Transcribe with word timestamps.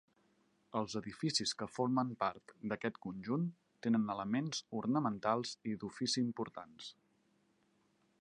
Els 0.79 0.93
edificis 0.99 1.51
que 1.59 1.67
formen 1.73 2.13
part 2.23 2.53
d'aquest 2.71 2.97
conjunt, 3.03 3.45
tenen 3.87 4.13
elements 4.15 4.63
ornamentals 4.81 5.53
i 5.73 5.77
d'ofici 5.85 6.25
importants. 6.31 6.89